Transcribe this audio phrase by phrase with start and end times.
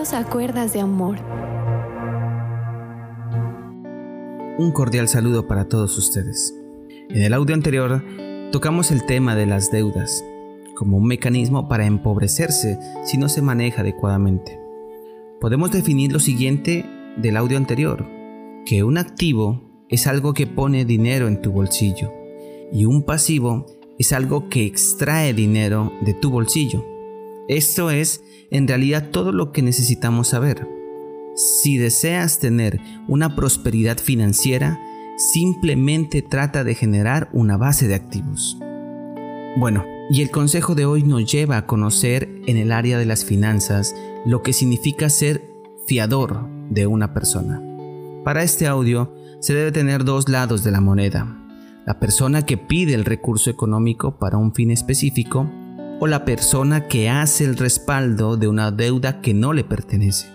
[0.00, 1.18] Bienvenidos a Cuerdas de Amor.
[4.56, 6.54] Un cordial saludo para todos ustedes.
[7.10, 8.02] En el audio anterior
[8.50, 10.24] tocamos el tema de las deudas
[10.74, 14.58] como un mecanismo para empobrecerse si no se maneja adecuadamente.
[15.38, 16.86] Podemos definir lo siguiente
[17.18, 18.06] del audio anterior,
[18.64, 22.10] que un activo es algo que pone dinero en tu bolsillo
[22.72, 23.66] y un pasivo
[23.98, 26.99] es algo que extrae dinero de tu bolsillo.
[27.50, 28.22] Esto es
[28.52, 30.68] en realidad todo lo que necesitamos saber.
[31.34, 34.78] Si deseas tener una prosperidad financiera,
[35.16, 38.56] simplemente trata de generar una base de activos.
[39.56, 43.24] Bueno, y el consejo de hoy nos lleva a conocer en el área de las
[43.24, 45.50] finanzas lo que significa ser
[45.88, 47.60] fiador de una persona.
[48.22, 51.36] Para este audio se debe tener dos lados de la moneda.
[51.84, 55.50] La persona que pide el recurso económico para un fin específico
[56.00, 60.28] o la persona que hace el respaldo de una deuda que no le pertenece.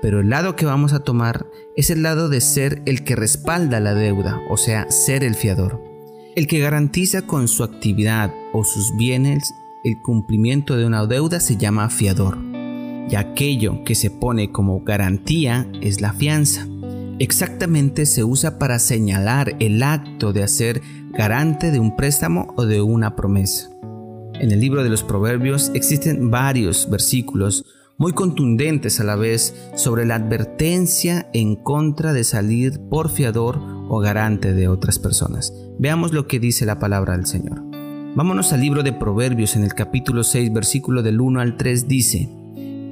[0.00, 3.80] Pero el lado que vamos a tomar es el lado de ser el que respalda
[3.80, 5.82] la deuda, o sea, ser el fiador.
[6.36, 9.52] El que garantiza con su actividad o sus bienes
[9.84, 12.38] el cumplimiento de una deuda se llama fiador.
[13.10, 16.66] Y aquello que se pone como garantía es la fianza.
[17.18, 22.82] Exactamente se usa para señalar el acto de hacer garante de un préstamo o de
[22.82, 23.70] una promesa.
[24.40, 27.64] En el libro de los Proverbios existen varios versículos
[27.96, 33.58] muy contundentes a la vez sobre la advertencia en contra de salir por fiador
[33.88, 35.52] o garante de otras personas.
[35.80, 37.64] Veamos lo que dice la palabra del Señor.
[38.14, 42.28] Vámonos al libro de Proverbios en el capítulo 6 versículo del 1 al 3 dice,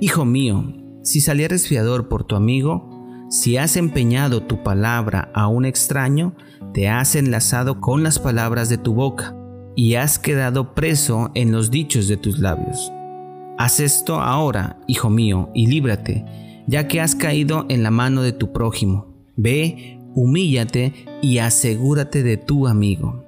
[0.01, 2.91] Hijo mío, si salieres fiador por tu amigo,
[3.31, 6.35] si has empeñado tu palabra a un extraño,
[6.75, 9.37] te has enlazado con las palabras de tu boca
[9.77, 12.91] y has quedado preso en los dichos de tus labios.
[13.59, 16.25] Haz esto ahora, hijo mío, y líbrate,
[16.67, 19.15] ya que has caído en la mano de tu prójimo.
[19.37, 23.25] Ve, humíllate y asegúrate de tu amigo.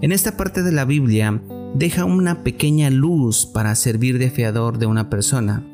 [0.00, 1.42] En esta parte de la Biblia
[1.74, 5.66] deja una pequeña luz para servir de fiador de una persona.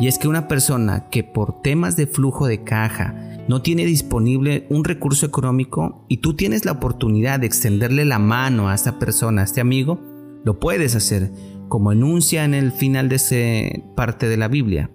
[0.00, 3.14] Y es que una persona que por temas de flujo de caja
[3.48, 8.68] no tiene disponible un recurso económico y tú tienes la oportunidad de extenderle la mano
[8.68, 10.00] a esta persona, a este amigo,
[10.44, 11.30] lo puedes hacer,
[11.68, 14.90] como enuncia en el final de esa parte de la Biblia.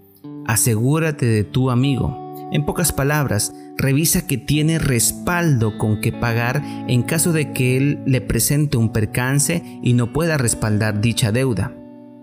[0.46, 2.18] Asegúrate de tu amigo.
[2.52, 8.00] En pocas palabras, revisa que tiene respaldo con que pagar en caso de que él
[8.06, 11.74] le presente un percance y no pueda respaldar dicha deuda.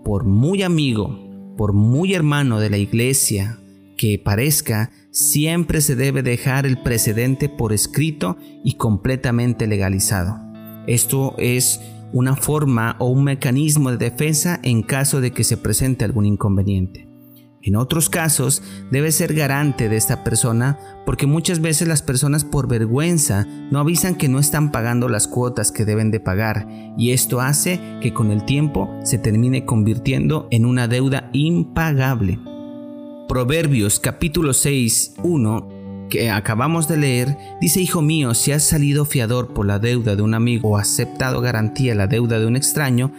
[0.03, 1.29] Por muy amigo
[1.59, 3.59] por muy hermano de la iglesia
[3.99, 10.39] que parezca, siempre se debe dejar el precedente por escrito y completamente legalizado.
[10.87, 11.81] Esto es
[12.13, 17.09] una forma o un mecanismo de defensa en caso de que se presente algún inconveniente.
[17.61, 22.69] En otros casos, debe ser garante de esta persona porque muchas veces las personas por
[22.69, 27.41] vergüenza no avisan que no están pagando las cuotas que deben de pagar y esto
[27.41, 32.39] hace que con el tiempo se termine convirtiendo en una deuda impagable.
[33.29, 39.53] Proverbios capítulo 6, 1 que acabamos de leer, dice, Hijo mío, si has salido fiador
[39.53, 43.13] por la deuda de un amigo o aceptado garantía la deuda de un extraño,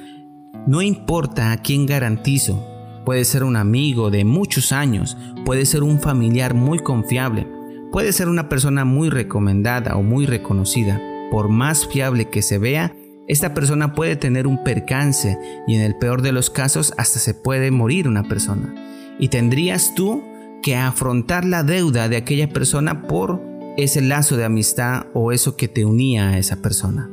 [0.67, 2.67] no importa a quién garantizo,
[3.05, 7.47] Puede ser un amigo de muchos años, puede ser un familiar muy confiable,
[7.91, 11.01] puede ser una persona muy recomendada o muy reconocida.
[11.31, 12.95] Por más fiable que se vea,
[13.27, 17.33] esta persona puede tener un percance y en el peor de los casos hasta se
[17.33, 18.90] puede morir una persona.
[19.21, 20.23] Y tendrías tú
[20.63, 23.41] que afrontar la deuda de aquella persona por
[23.77, 27.09] ese lazo de amistad o eso que te unía a esa persona.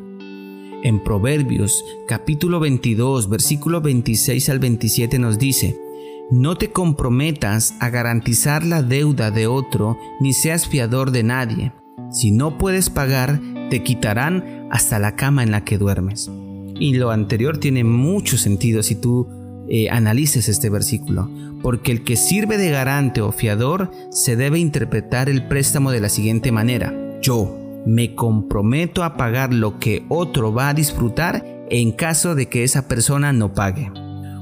[0.84, 5.78] En Proverbios capítulo 22 versículo 26 al 27 nos dice,
[6.31, 11.74] No te comprometas a garantizar la deuda de otro ni seas fiador de nadie.
[12.12, 16.31] Si no puedes pagar, te quitarán hasta la cama en la que duermes.
[16.80, 19.27] Y lo anterior tiene mucho sentido si tú
[19.69, 21.29] eh, analices este versículo,
[21.61, 26.09] porque el que sirve de garante o fiador se debe interpretar el préstamo de la
[26.09, 26.93] siguiente manera.
[27.21, 32.63] Yo, me comprometo a pagar lo que otro va a disfrutar en caso de que
[32.63, 33.91] esa persona no pague.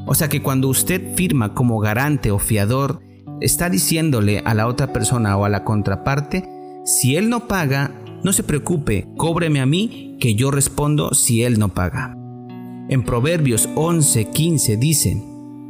[0.07, 3.01] O sea que cuando usted firma como garante o fiador,
[3.41, 6.47] está diciéndole a la otra persona o a la contraparte,
[6.85, 7.91] si él no paga,
[8.23, 12.15] no se preocupe, cóbreme a mí que yo respondo si él no paga.
[12.87, 15.23] En Proverbios 11:15 dice,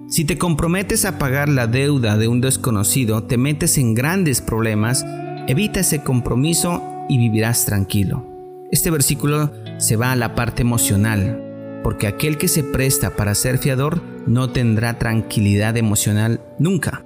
[0.10, 5.06] si te comprometes a pagar la deuda de un desconocido, te metes en grandes problemas,
[5.48, 8.28] evita ese compromiso y vivirás tranquilo.
[8.70, 13.60] Este versículo se va a la parte emocional, porque aquel que se presta para ser
[13.60, 17.06] fiador no tendrá tranquilidad emocional nunca,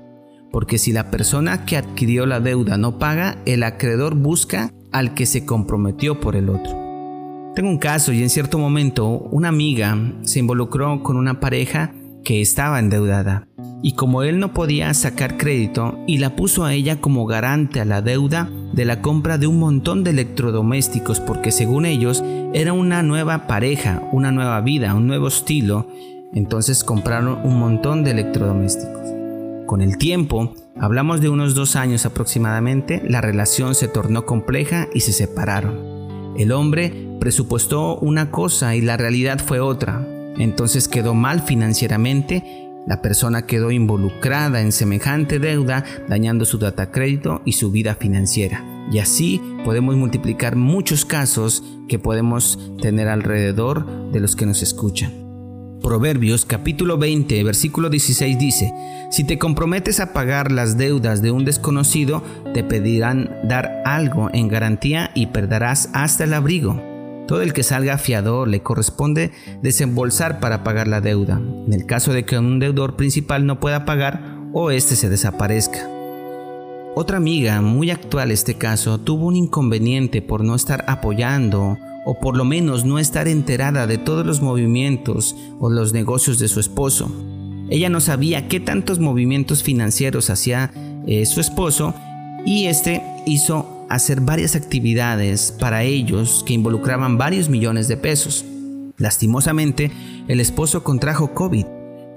[0.52, 5.28] porque si la persona que adquirió la deuda no paga, el acreedor busca al que
[5.28, 6.89] se comprometió por el otro.
[7.60, 12.40] Tengo un caso y en cierto momento una amiga se involucró con una pareja que
[12.40, 13.50] estaba endeudada
[13.84, 17.86] y como él no podía sacar crédito y la puso a ella como garante a
[17.86, 22.24] la deuda de la compra de un montón de electrodomésticos porque según ellos
[22.54, 25.86] era una nueva pareja, una nueva vida, un nuevo estilo,
[26.34, 29.04] entonces compraron un montón de electrodomésticos.
[29.66, 35.02] Con el tiempo, hablamos de unos dos años aproximadamente, la relación se tornó compleja y
[35.02, 36.00] se separaron.
[36.38, 40.06] El hombre presupuestó una cosa y la realidad fue otra.
[40.38, 47.44] Entonces quedó mal financieramente la persona quedó involucrada en semejante deuda, dañando su data crédito
[47.46, 48.66] y su vida financiera.
[48.92, 55.12] Y así podemos multiplicar muchos casos que podemos tener alrededor de los que nos escuchan.
[55.84, 58.74] Proverbios capítulo 20 versículo 16 dice,
[59.12, 62.24] Si te comprometes a pagar las deudas de un desconocido,
[62.56, 66.82] te pedirán dar algo en garantía y perderás hasta el abrigo.
[67.30, 69.30] Todo el que salga fiador le corresponde
[69.62, 73.86] desembolsar para pagar la deuda, en el caso de que un deudor principal no pueda
[73.86, 75.88] pagar o éste se desaparezca.
[76.96, 82.36] Otra amiga, muy actual este caso, tuvo un inconveniente por no estar apoyando o por
[82.36, 87.12] lo menos no estar enterada de todos los movimientos o los negocios de su esposo.
[87.70, 90.72] Ella no sabía qué tantos movimientos financieros hacía
[91.06, 91.94] eh, su esposo
[92.44, 98.46] y este hizo hacer varias actividades para ellos que involucraban varios millones de pesos.
[98.98, 99.92] Lastimosamente,
[100.28, 101.66] el esposo contrajo COVID,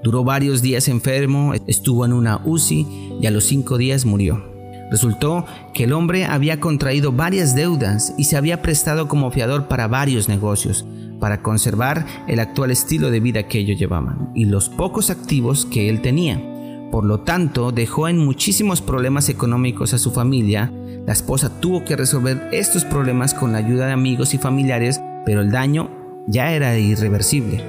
[0.03, 2.87] duró varios días enfermo, estuvo en una UCI
[3.21, 4.53] y a los cinco días murió.
[4.91, 9.87] Resultó que el hombre había contraído varias deudas y se había prestado como fiador para
[9.87, 10.85] varios negocios,
[11.19, 15.89] para conservar el actual estilo de vida que ellos llevaban y los pocos activos que
[15.89, 16.52] él tenía.
[16.93, 20.71] Por lo tanto, dejó en muchísimos problemas económicos a su familia
[21.07, 25.41] la esposa tuvo que resolver estos problemas con la ayuda de amigos y familiares, pero
[25.41, 25.89] el daño
[26.27, 27.63] ya era irreversible.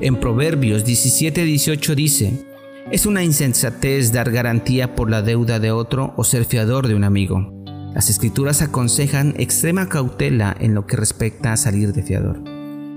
[0.00, 2.44] En Proverbios 17:18 dice,
[2.90, 7.04] es una insensatez dar garantía por la deuda de otro o ser fiador de un
[7.04, 7.54] amigo.
[7.94, 12.42] Las escrituras aconsejan extrema cautela en lo que respecta a salir de fiador.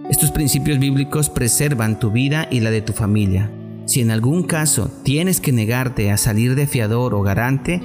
[0.09, 3.51] Estos principios bíblicos preservan tu vida y la de tu familia.
[3.85, 7.81] Si en algún caso tienes que negarte a salir de fiador o garante,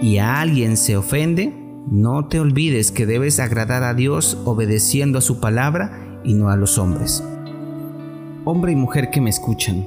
[0.00, 1.52] y a alguien se ofende,
[1.90, 6.56] no te olvides que debes agradar a Dios obedeciendo a su palabra y no a
[6.56, 7.24] los hombres.
[8.44, 9.86] Hombre y mujer que me escuchan,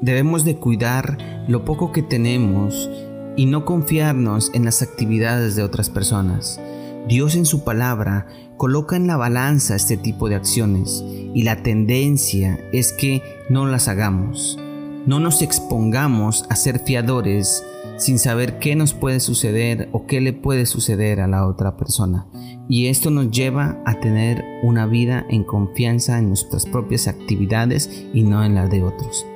[0.00, 1.18] debemos de cuidar
[1.48, 2.90] lo poco que tenemos
[3.36, 6.60] y no confiarnos en las actividades de otras personas.
[7.08, 11.02] Dios en su palabra coloca en la balanza este tipo de acciones
[11.34, 14.58] y la tendencia es que no las hagamos.
[15.04, 17.64] No nos expongamos a ser fiadores
[17.96, 22.28] sin saber qué nos puede suceder o qué le puede suceder a la otra persona.
[22.68, 28.22] Y esto nos lleva a tener una vida en confianza en nuestras propias actividades y
[28.22, 29.26] no en las de otros.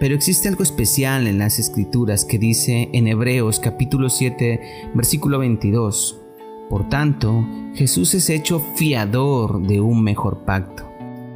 [0.00, 6.22] Pero existe algo especial en las escrituras que dice en Hebreos capítulo 7 versículo 22.
[6.70, 10.90] Por tanto, Jesús es hecho fiador de un mejor pacto.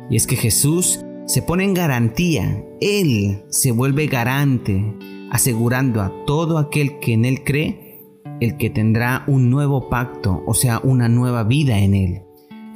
[0.09, 4.95] Y es que Jesús se pone en garantía, Él se vuelve garante
[5.31, 8.01] asegurando a todo aquel que en Él cree,
[8.41, 12.23] el que tendrá un nuevo pacto, o sea, una nueva vida en Él.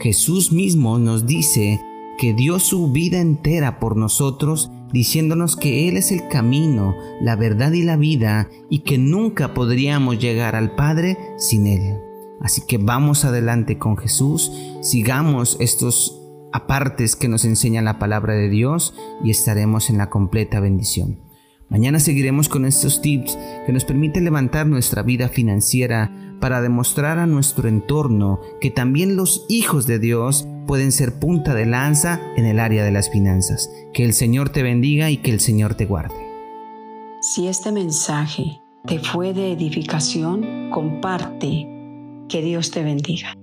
[0.00, 1.80] Jesús mismo nos dice
[2.18, 7.72] que dio su vida entera por nosotros, diciéndonos que Él es el camino, la verdad
[7.72, 11.96] y la vida, y que nunca podríamos llegar al Padre sin Él.
[12.42, 16.21] Así que vamos adelante con Jesús, sigamos estos
[16.52, 18.94] apartes que nos enseña la palabra de Dios
[19.24, 21.20] y estaremos en la completa bendición.
[21.68, 27.26] Mañana seguiremos con estos tips que nos permiten levantar nuestra vida financiera para demostrar a
[27.26, 32.60] nuestro entorno que también los hijos de Dios pueden ser punta de lanza en el
[32.60, 33.70] área de las finanzas.
[33.94, 36.14] Que el Señor te bendiga y que el Señor te guarde.
[37.22, 41.68] Si este mensaje te fue de edificación, comparte.
[42.28, 43.34] Que Dios te bendiga.